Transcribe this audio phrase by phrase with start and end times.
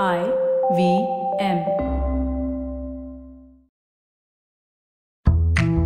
[0.00, 0.20] I
[0.76, 0.80] V
[1.40, 1.58] M.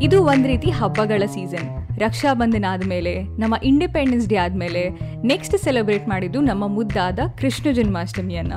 [0.02, 4.90] ಇದು ಒಂದ್ ರೀತಿ ಹಬ್ಬಗಳ ಸೀಸನ್ ರಕ್ಷಾ ಬಂಧನ ಆದಮೇಲೆ, ನಮ್ಮ ಇಂಡಿಪೆಂಡೆನ್ಸ್ ಡೇ ಆದಮೇಲೆ
[5.22, 8.52] ನೆಕ್ಸ್ಟ್ ಸೆಲೆಬ್ರೇಟ್ ಮಾಡಿದ್ದು ನಮ್ಮ ಮುದ್ದಾದ ಕೃಷ್ಣ ಜನ್ಮಾಷ್ಟಮಿಯನ್ನ.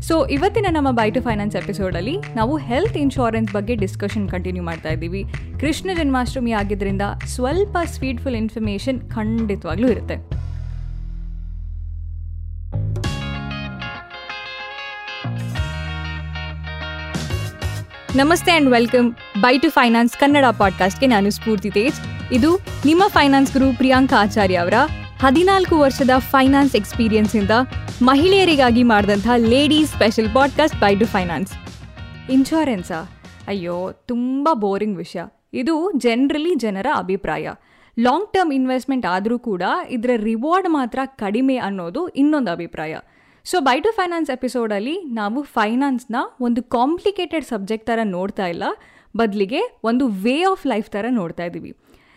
[0.00, 5.24] ಸೊ ಇವತ್ತಿನ ನಮ್ಮ ಬೈ ಟು ಫೈನಾನ್ಸ್ ಎಪಿಸೋಡಲ್ಲಿ ನಾವು ಹೆಲ್ತ್ ಇನ್ಶೂರೆನ್ಸ್ ಬಗ್ಗೆ ಡಿಸ್ಕಷನ್ ಕಂಟಿನ್ಯೂ ಮಾಡ್ತಾ ಇದ್ದೀವಿ.
[5.60, 10.33] ಕೃಷ್ಣ ಜನ್ಮಾಷ್ಟಮಿ ಆಗಿದ್ರಿಂದ ಸ್ವಲ್ಪ ಸ್ವೀಟ್ಫುಲ್ ಇನ್ಫಾರ್ಮೇಷನ್ ಖಂಡಿತವಾಗ್ಲೂ ಇರುತ್ತೆ.
[18.16, 22.32] ನಮಸ್ತೆ and welcome bye to finance Kannada ಪಾಡ್ಕಾಸ್ಟ್ಗೆ ನಾನು ಸ್ಫೂರ್ತಿ ತೇಜ್.
[22.32, 24.74] ಇದು ನಿಮ್ಮ ಫೈನಾನ್ಸ್ ಗುರು ಪ್ರಿಯಾಂಕಾ ಆಚಾರ್ಯ ಅವರ
[25.20, 27.50] ಹದಿನಾಲ್ಕು ವರ್ಷದ ಫೈನಾನ್ಸ್ ಎಕ್ಸ್ಪೀರಿಯನ್ಸ್ ಇಂದ
[28.02, 31.52] ಮಹಿಳೆಯರಿಗಾಗಿ ಮಾಡಿದಂಥ ladies special podcast bye to finance.
[32.30, 33.10] ಇನ್ಶೂರೆನ್ಸಾ
[33.48, 35.22] ಅಯ್ಯೋ, ತುಂಬ ಬೋರಿಂಗ್ ವಿಷಯ.
[35.54, 37.52] ಇದು ಜನರಲಿ ಜನರ ಅಭಿಪ್ರಾಯ.
[38.00, 42.96] ಲಾಂಗ್ ಟರ್ಮ್ ಇನ್ವೆಸ್ಟ್ಮೆಂಟ್ ಆದರೂ ಕೂಡ ಇದರ ರಿವಾರ್ಡ್ ಮಾತ್ರ ಕಡಿಮೆ ಅನ್ನೋದು ಇನ್ನೊಂದು ಅಭಿಪ್ರಾಯ.
[43.46, 48.64] ಸೊ ಬೈ ಟು ಫೈನಾನ್ಸ್ ಎಪಿಸೋಡಲ್ಲಿ ನಾವು ಫೈನಾನ್ಸ್ನ ಒಂದು ಕಾಂಪ್ಲಿಕೇಟೆಡ್ ಸಬ್ಜೆಕ್ಟ್ ಥರ ನೋಡ್ತಾ ಇಲ್ಲ.
[49.16, 51.72] ಬದಲಿಗೆ ಒಂದು ವೇ ಆಫ್ ಲೈಫ್ ಥರ ನೋಡ್ತಾ ಇದ್ದೀವಿ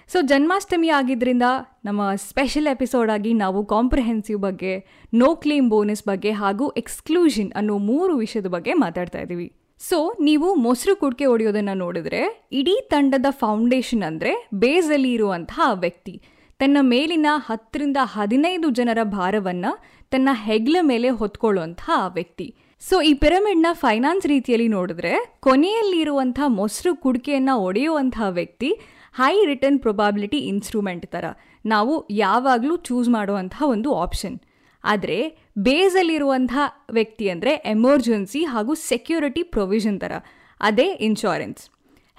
[0.09, 1.48] ಸೊ ಜನ್ಮಾಷ್ಟಮಿ ಆಗಿದ್ದರಿಂದ
[1.86, 4.73] ನಮ್ಮ ಸ್ಪೆಷಲ್ ಎಪಿಸೋಡ್ ಆಗಿ ನಾವು ಕಾಂಪ್ರಿಹೆನ್ಸಿವ್ ಬಗ್ಗೆ
[5.14, 9.48] ನೋ ಕ್ಲೇಮ್ ಬೋನಸ್ ಬಗ್ಗೆ ಹಾಗೂ ಎಕ್ಸ್ಕ್ಲೂಷನ್ ಅನ್ನೋ ಮೂರು ವಿಷಯದ ಬಗ್ಗೆ ಮಾತಾಡ್ತಾ ಇದ್ದೀವಿ
[9.81, 16.22] ಸೊ ನೀವು ಮೊಸರು ಕುಡಿಕೆ ಹೊಡೆಯೋದನ್ನು ನೋಡಿದ್ರೆ, ಇಡೀ ತಂಡದ ಫೌಂಡೇಶನ್ ಅಂದರೆ ಬೇಸಲ್ಲಿ ಇರುವಂತಹ ವ್ಯಕ್ತಿ.
[16.59, 19.72] ತನ್ನ ಮೇಲಿನ ಹತ್ತರಿಂದ ಹದಿನೈದು ಜನರ ಭಾರವನ್ನು
[20.11, 22.47] ತನ್ನ ಹೆಗ್ಲ ಮೇಲೆ ಹೊತ್ಕೊಳ್ಳುವಂತಹ ವ್ಯಕ್ತಿ.
[22.81, 28.69] ಸೊ ಈ ಪಿರಮಿಡ್ನ ಫೈನಾನ್ಸ್ ರೀತಿಯಲ್ಲಿ ನೋಡಿದ್ರೆ, ಕೊನೆಯಲ್ಲಿರುವಂಥ ಮೊಸರು ಕುಡಿಕೆಯನ್ನು ಒಡೆಯುವಂತಹ ವ್ಯಕ್ತಿ
[29.16, 31.25] ಹೈ ರಿಟರ್ನ್ ಪ್ರೊಬಾಬಿಲಿಟಿ ಇನ್ಸ್ಟ್ರೂಮೆಂಟ್ ಥರ
[31.66, 34.38] ನಾವು ಯಾವಾಗಲೂ ಚೂಸ್ ಮಾಡುವಂತಹ ಒಂದು ಆಪ್ಷನ್
[34.83, 35.17] ಆದರೆ,
[35.58, 36.53] ಬೇಸಲ್ಲಿರುವಂಥ
[36.92, 40.14] ವ್ಯಕ್ತಿ ಅಂದರೆ ಎಮರ್ಜೆನ್ಸಿ ಹಾಗೂ ಸೆಕ್ಯೂರಿಟಿ ಪ್ರೊವಿಷನ್ ಥರ
[40.61, 41.64] ಅದೇ ಇನ್ಶೂರೆನ್ಸ್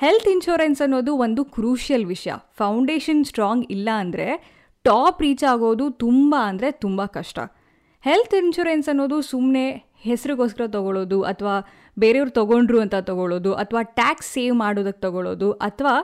[0.00, 2.32] ಹೆಲ್ತ್ ಇನ್ಶೂರೆನ್ಸ್ ಅನ್ನೋದು ಒಂದು ಕ್ರೂಷಿಯಲ್ ವಿಷಯ.
[2.58, 4.26] ಫೌಂಡೇಶನ್ ಸ್ಟ್ರಾಂಗ್ ಇಲ್ಲ ಅಂದರೆ
[4.84, 7.38] ಟಾಪ್ ರೀಚ್ ಆಗೋದು ತುಂಬ ಅಂದರೆ ತುಂಬ ಕಷ್ಟ.
[8.04, 9.64] ಹೆಲ್ತ್ ಇನ್ಶೂರೆನ್ಸ್ ಅನ್ನೋದು ಸುಮ್ಮನೆ
[10.04, 11.54] ಹೆಸರಿಗೋಸ್ಕರ ತೊಗೊಳ್ಳೋದು ಅಥವಾ
[11.98, 15.94] ಬೇರೆಯವ್ರು ತೊಗೊಂಡ್ರು ಅಂತ ತೊಗೊಳ್ಳೋದು ಅಥವಾ ಟ್ಯಾಕ್ಸ್ ಸೇವ್ ಮಾಡೋದಕ್ಕೆ ತೊಗೊಳ್ಳೋದು ಅಥವಾ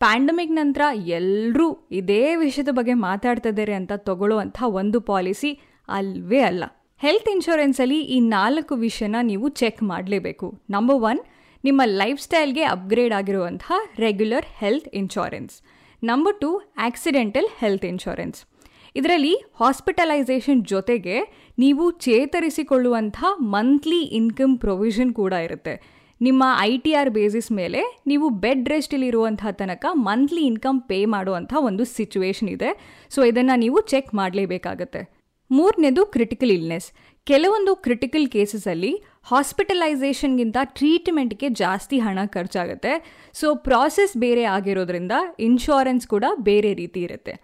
[0.00, 5.50] ಪ್ಯಾಂಡಮಿಕ್ ನಂತರ ಎಲ್ಲರೂ ಇದೇ ವಿಷಯದ ಬಗ್ಗೆ ಮಾತಾಡ್ತಿದ್ದಾರೆ ಅಂತ ತೊಗೊಳ್ಳುವಂಥ ಒಂದು ಪಾಲಿಸಿ
[5.88, 6.64] ಅಲ್ವೇ ಅಲ್ಲ.
[6.98, 10.60] ಹೆಲ್ತ್ ಇನ್ಶೂರೆನ್ಸಲ್ಲಿ ಈ ನಾಲ್ಕು ವಿಷಯನ ನೀವು ಚೆಕ್ ಮಾಡಲೇಬೇಕು.
[10.70, 11.20] ನಂಬರ್ ಒನ್
[11.64, 15.62] ನಿಮ್ಮ ಲೈಫ್ ಸ್ಟೈಲ್ಗೆ ಅಪ್ಗ್ರೇಡ್ ಆಗಿರುವಂತಹ regular health insurance
[16.04, 18.53] number two accidental health insurance
[18.94, 21.16] ಇದರಲ್ಲಿ ಹಾಸ್ಪಿಟಲೈಸೇಷನ್ ಜೊತೆಗೆ
[21.58, 23.18] ನೀವು ಚೇತರಿಸಿಕೊಳ್ಳುವಂಥ
[23.54, 25.74] ಮಂತ್ಲಿ ಇನ್ಕಮ್ ಪ್ರೊವಿಷನ್ ಕೂಡ ಇರುತ್ತೆ.
[26.20, 31.84] ನಿಮ್ಮ ಐ ಟಿ ಆರ್ ಬೇಸಿಸ್ ಮೇಲೆ ನೀವು ಬೆಡ್ ರೆಸ್ಟಲ್ಲಿರುವಂಥ ತನಕ ಮಂತ್ಲಿ ಇನ್ಕಮ್ ಪೇ ಮಾಡುವಂಥ ಒಂದು
[31.96, 32.70] ಸಿಚುವೇಶನ್ ಇದೆ.
[33.14, 35.02] ಸೊ ಇದನ್ನು ನೀವು ಚೆಕ್ ಮಾಡಲೇಬೇಕಾಗತ್ತೆ.
[35.50, 36.86] ಮೂರನೇದು ಕ್ರಿಟಿಕಲ್ ಇಲ್ನೆಸ್
[37.26, 38.92] ಕೆಲವೊಂದು ಕ್ರಿಟಿಕಲ್ ಕೇಸಸಲ್ಲಿ
[39.30, 42.92] ಹಾಸ್ಪಿಟಲೈಸೇಷನ್ಗಿಂತ ಟ್ರೀಟ್ಮೆಂಟ್ಗೆ ಜಾಸ್ತಿ ಹಣ ಖರ್ಚಾಗುತ್ತೆ.
[43.40, 45.12] ಸೊ ಪ್ರಾಸೆಸ್ ಬೇರೆ ಆಗಿರೋದ್ರಿಂದ
[45.48, 47.34] ಇನ್ಶೂರೆನ್ಸ್ ಕೂಡ ಬೇರೆ ರೀತಿ ಇರುತ್ತೆ.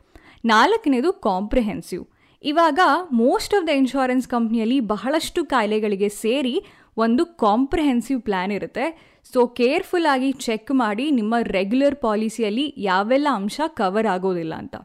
[0.45, 2.05] ನಾಲ್ಕನೇದು ಕಾಂಪ್ರಿಹೆನ್ಸಿವ್
[2.45, 2.81] ಇವಾಗ
[3.23, 6.55] ಮೋಸ್ಟ್ ಆಫ್ ದ ಇನ್ಶೂರೆನ್ಸ್ ಕಂಪ್ನಿಯಲ್ಲಿ ಬಹಳಷ್ಟು ಕಾಯಿಲೆಗಳಿಗೆ ಸೇರಿ
[6.97, 8.87] ಒಂದು ಕಾಂಪ್ರಿಹೆನ್ಸಿವ್ ಪ್ಲ್ಯಾನ್ ಇರುತ್ತೆ.
[9.33, 14.77] ಸೊ ಕೇರ್ಫುಲ್ ಆಗಿ ಚೆಕ್ ಮಾಡಿ ನಿಮ್ಮ ರೆಗ್ಯುಲರ್ ಪಾಲಿಸಿಯಲ್ಲಿ ಯಾವೆಲ್ಲ ಅಂಶ ಕವರ್ ಆಗೋದಿಲ್ಲ ಅಂತ.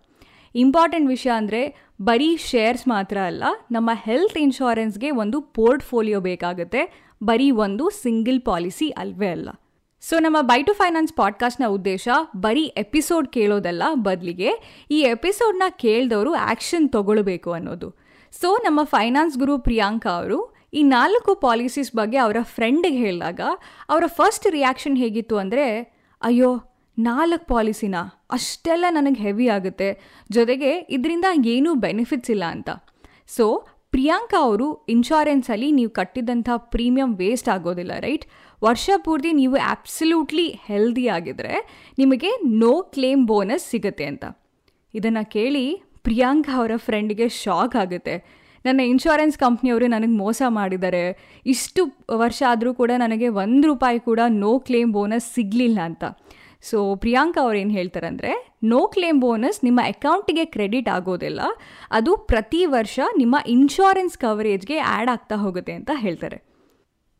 [0.55, 1.61] ಇಂಪಾರ್ಟೆಂಟ್ ವಿಷಯ ಅಂದರೆ
[2.09, 6.81] ಬರೀ ಶೇರ್ಸ್ ಮಾತ್ರ ಅಲ್ಲ, ನಮ್ಮ ಹೆಲ್ತ್ ಇನ್ಶೂರೆನ್ಸ್ಗೆ ಒಂದು ಪೋರ್ಟ್ಫೋಲಿಯೋ ಬೇಕಾಗುತ್ತೆ.
[7.21, 9.49] ಬರೀ ಒಂದು ಸಿಂಗಲ್ ಪಾಲಿಸಿ ಅಲ್ವೇ ಅಲ್ಲ.
[10.09, 14.49] ಸೊ ನಮ್ಮ ಬೈ ಟು ಫೈನಾನ್ಸ್ ಪಾಡ್ಕಾಸ್ಟ್ನ ಉದ್ದೇಶ ಬರೀ ಎಪಿಸೋಡ್ ಕೇಳೋದಲ್ಲ ಬದಲಿಗೆ.
[14.91, 17.89] ಈ ಎಪಿಸೋಡ್ನ ಕೇಳಿದವರು ಆ್ಯಕ್ಷನ್ ತಗೊಳ್ಬೇಕು ಅನ್ನೋದು.
[18.41, 23.39] ಸೊ ನಮ್ಮ ಫೈನಾನ್ಸ್ ಗುರು ಪ್ರಿಯಾಂಕಾ ಅವರು ಈ ನಾಲ್ಕು ಪಾಲಿಸೀಸ್ ಬಗ್ಗೆ ಅವರ ಫ್ರೆಂಡಿಗೆ ಹೇಳಿದಾಗ
[23.89, 25.65] ಅವರ ಫಸ್ಟ್ ರಿಯಾಕ್ಷನ್ ಹೇಗಿತ್ತು ಅಂದರೆ,
[26.21, 26.61] ಅಯ್ಯೋ,
[26.99, 27.95] ನಾಲ್ಕು ಪಾಲಿಸಿನ
[28.31, 29.99] ಅಷ್ಟೆಲ್ಲ ನನಗೆ ಹೆವಿ ಆಗುತ್ತೆ.
[30.31, 32.69] ಜೊತೆಗೆ ಇದರಿಂದ ಏನೂ ಬೆನಿಫಿಟ್ಸ್ ಇಲ್ಲ ಅಂತ.
[33.27, 38.25] ಸೊ ಪ್ರಿಯಾಂಕಾ ಅವರು ಇನ್ಶೂರೆನ್ಸಲ್ಲಿ ನೀವು ಕಟ್ಟಿದಂಥ ಪ್ರೀಮಿಯಂ ವೇಸ್ಟ್ ಆಗೋದಿಲ್ಲ ರೈಟ್
[38.65, 41.53] ವರ್ಷ ಪೂರ್ತಿ ನೀವು ಆಬ್ಸಲ್ಯೂಟ್ಲಿ ಹೆಲ್ದಿ ಆಗಿದ್ರೆ
[42.01, 42.31] ನಿಮಗೆ
[42.61, 44.25] ನೋ ಕ್ಲೇಮ್ ಬೋನಸ್ ಸಿಗುತ್ತೆ ಅಂತ.
[44.93, 45.65] ಇದನ್ನು ಕೇಳಿ
[46.07, 48.15] ಪ್ರಿಯಾಂಕ ಅವರ ಫ್ರೆಂಡಿಗೆ ಶಾಕ್ ಆಗುತ್ತೆ.
[48.65, 51.03] ನನ್ನ ಇನ್ಶೂರೆನ್ಸ್ ಕಂಪ್ನಿಯವರು ನನಗೆ ಮೋಸ ಮಾಡಿದ್ದಾರೆ.
[51.53, 51.81] ಇಷ್ಟು
[52.21, 56.03] ವರ್ಷ ಆದರೂ ಕೂಡ ನನಗೆ ಒಂದು ರೂಪಾಯಿ ಕೂಡ ನೋ ಕ್ಲೇಮ್ ಬೋನಸ್ ಸಿಗಲಿಲ್ಲ ಅಂತ.
[56.69, 58.31] ಸೊ ಪ್ರಿಯಾಂಕಾ ಅವ್ರು ಏನು ಹೇಳ್ತಾರೆ ಅಂದರೆ
[58.71, 61.41] ನೋ ಕ್ಲೇಮ್ ಬೋನಸ್ ನಿಮ್ಮ ಅಕೌಂಟಿಗೆ ಕ್ರೆಡಿಟ್ ಆಗೋದಿಲ್ಲ.
[61.97, 66.39] ಅದು ಪ್ರತಿ ವರ್ಷ ನಿಮ್ಮ ಇನ್ಶೂರೆನ್ಸ್ ಕವರೇಜ್ಗೆ ಆ್ಯಡ್ ಆಗ್ತಾ ಹೋಗುತ್ತೆ ಅಂತ ಹೇಳ್ತಾರೆ.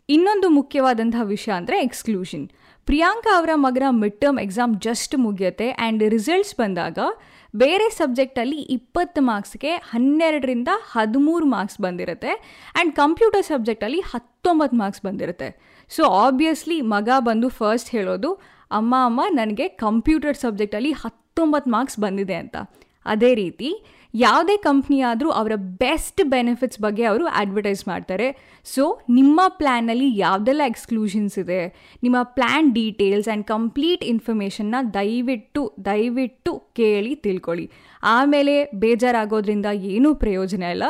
[0.09, 2.43] ಇನ್ನೊಂದು ಮುಖ್ಯವಾದಂತಹ ವಿಷಯ ಅಂದರೆ ಎಕ್ಸ್ಕ್ಲೂಷನ್
[2.87, 6.99] ಪ್ರಿಯಾಂಕಾ ಅವರ ಮಗನ ಮಿಡ್ ಟರ್ಮ್ ಎಕ್ಸಾಮ್ ಜಸ್ಟ್ ಮುಗಿಯುತ್ತೆ ಆ್ಯಂಡ್ ರಿಸಲ್ಟ್ಸ್ ಬಂದಾಗ
[7.53, 15.49] ಬೇರೆ ಸಬ್ಜೆಕ್ಟಲ್ಲಿ ಇಪ್ಪತ್ತು ಮಾರ್ಕ್ಸ್ಗೆ ಹನ್ನೆರಡರಿಂದ ಹದಿಮೂರು ಮಾರ್ಕ್ಸ್ ಬಂದಿರುತ್ತೆ ಆ್ಯಂಡ್ ಕಂಪ್ಯೂಟರ್ ಸಬ್ಜೆಕ್ಟಲ್ಲಿ ಹತ್ತೊಂಬತ್ತು ಮಾರ್ಕ್ಸ್ ಬಂದಿರುತ್ತೆ.
[15.91, 18.31] ಸೊ ಆಬ್ವಿಯಸ್ಲಿ ಮಗ ಬಂದು ಫಸ್ಟ್ ಹೇಳೋದು,
[18.71, 22.55] ಅಮ್ಮ ಅಮ್ಮ, ನನಗೆ ಕಂಪ್ಯೂಟರ್ ಸಬ್ಜೆಕ್ಟಲ್ಲಿ ಹತ್ತೊಂಬತ್ತು ಮಾರ್ಕ್ಸ್ ಬಂದಿದೆ ಅಂತ.
[23.05, 23.69] ಅದೇ ರೀತಿ
[24.23, 25.53] ಯಾವುದೇ ಕಂಪ್ನಿ ಆದರೂ ಅವರ
[25.83, 28.27] ಬೆಸ್ಟ್ ಬೆನಿಫಿಟ್ಸ್ ಬಗ್ಗೆ ಅವರು ಅಡ್ವರ್ಟೈಸ್ ಮಾಡ್ತಾರೆ.
[28.73, 28.83] ಸೊ
[29.17, 31.61] ನಿಮ್ಮ ಪ್ಲ್ಯಾನಲ್ಲಿ ಯಾವುದೆಲ್ಲ ಎಕ್ಸ್ಕ್ಲೂಷನ್ಸ್ ಇದೆ,
[32.03, 37.65] ನಿಮ್ಮ ಪ್ಲ್ಯಾನ್ ಡೀಟೇಲ್ಸ್ ಆ್ಯಂಡ್ ಕಂಪ್ಲೀಟ್ ಇನ್ಫಾರ್ಮೇಷನ್ನ ದಯವಿಟ್ಟು ದಯವಿಟ್ಟು ಕೇಳಿ ತಿಳ್ಕೊಳ್ಳಿ.
[38.03, 40.83] ಆಮೇಲೆ ಬೇಜಾರಾಗೋದ್ರಿಂದ ಏನೂ ಪ್ರಯೋಜನ ಇಲ್ಲ.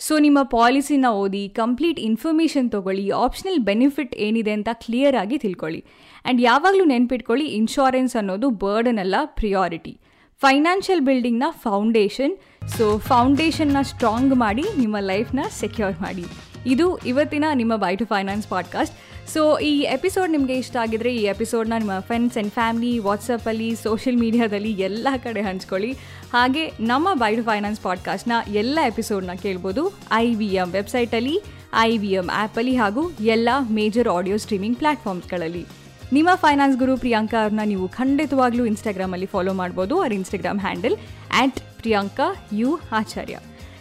[0.00, 5.80] ಸೊ ನಿಮ್ಮ ಪಾಲಿಸಿನ ಓದಿ ಕಂಪ್ಲೀಟ್ ಇನ್ಫಾರ್ಮೇಷನ್ ತೊಗೊಳ್ಳಿ ಆಪ್ಷನಲ್ ಬೆನಿಫಿಟ್ ಏನಿದೆ ಅಂತ ಕ್ಲಿಯರ್ ಆಗಿ ತಿಳ್ಕೊಳ್ಳಿ.
[6.24, 9.94] ಆ್ಯಂಡ್ ಯಾವಾಗಲೂ ನೆನಪಿಟ್ಕೊಳ್ಳಿ ಇನ್ಶೂರೆನ್ಸ್ ಅನ್ನೋದು ಬರ್ಡನ್ ಅಲ್ಲ ಪ್ರಿಯಾರಿಟಿ
[10.40, 12.36] ಫೈನಾನ್ಷಿಯಲ್ ಬಿಲ್ಡಿಂಗ್ನ ಫೌಂಡೇಶನ್.
[12.78, 16.24] ಸೊ, ಫೌಂಡೇಶನ್ನ ಸ್ಟ್ರಾಂಗ್ ಮಾಡಿ ನಿಮ್ಮ ಲೈಫ್ನ ಸೆಕ್ಯೂರ್ ಮಾಡಿ.
[16.66, 18.96] ಇದು ಇವತ್ತಿನ ನಿಮ್ಮ bye to finance podcast.
[19.30, 24.72] So, ಈ ಎಪಿಸೋಡ್ ನಿಮಗೆ ಇಷ್ಟ ಆಗಿದ್ರೆ ಈ ಎಪಿಸೋಡ್ನ ನಿಮ್ಮ ಫ್ರೆಂಡ್ಸ್ ಆ್ಯಂಡ್ ಫ್ಯಾಮಿಲಿ, ವಾಟ್ಸಪ್ಪಲ್ಲಿ, ಸೋಷಿಯಲ್ ಮೀಡಿಯಾದಲ್ಲಿ
[24.72, 25.92] ಎಲ್ಲ ಕಡೆ ಹಂಚ್ಕೊಳ್ಳಿ.
[26.32, 31.42] ಹಾಗೆ ನಮ್ಮ ಬೈ ಟು ಫೈನಾನ್ಸ್ ಪಾಡ್ಕಾಸ್ಟ್ನ ಎಲ್ಲ ಎಪಿಸೋಡ್ನ ಕೇಳ್ಬೋದು ಐ ವಿ ಎಂ ವೆಬ್ಸೈಟಲ್ಲಿ,
[31.78, 35.66] ಐ ವಿ ಎಂ ಆ್ಯಪಲ್ಲಿ ಹಾಗೂ ಎಲ್ಲ ಮೇಜರ್ ಆಡಿಯೋ ಸ್ಟ್ರೀಮಿಂಗ್ ಪ್ಲ್ಯಾಟ್ಫಾರ್ಮ್ಸ್ಗಳಲ್ಲಿ
[36.12, 39.94] ನಿಮ್ಮ ಫೈನಾನ್ಸ್ ಗುರು ಪ್ರಿಯಾಂಕಾ ಅವ್ರನ್ನ ನೀವು ಖಂಡಿತವಾಗ್ಲೂ ಇನ್ಸ್ಟಾಗ್ರಾಮಲ್ಲಿ ಫಾಲೋ ಮಾಡ್ಬೋದು.
[40.00, 40.96] ಅವ್ರ Instagram handle
[41.40, 43.36] at Priyanka U Acharya.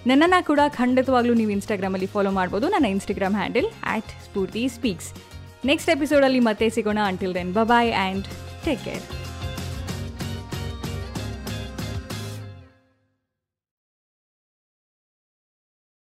[0.08, 2.70] ನನ್ನನ್ನು ಕೂಡ ಖಂಡಿತವಾಗ್ಲೂ ನೀವು ಇನ್ಸ್ಟಾಗ್ರಾಮಲ್ಲಿ ಫಾಲೋ ಮಾಡ್ಬೋದು.
[2.70, 5.10] ನನ್ನ Instagram handle at Sphoorti speaks
[5.66, 7.00] next ಎಪಿಸೋಡಲ್ಲಿ ಮತ್ತೆ ಸಿಗೋಣ.
[7.06, 8.28] Until then bye and
[8.66, 9.04] take care